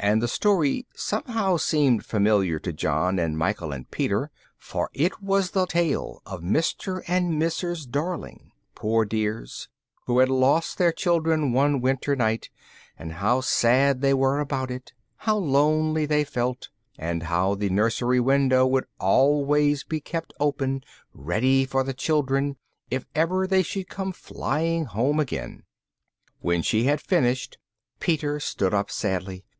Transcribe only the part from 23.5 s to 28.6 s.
should come flying home again. When she had finished, Peter